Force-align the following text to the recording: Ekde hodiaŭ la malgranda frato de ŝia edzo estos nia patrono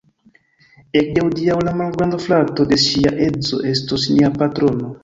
Ekde 1.01 1.25
hodiaŭ 1.27 1.59
la 1.67 1.75
malgranda 1.83 2.21
frato 2.25 2.67
de 2.73 2.83
ŝia 2.87 3.17
edzo 3.29 3.65
estos 3.75 4.13
nia 4.17 4.35
patrono 4.43 4.95